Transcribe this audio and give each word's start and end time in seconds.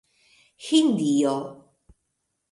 Hindio 0.67 1.35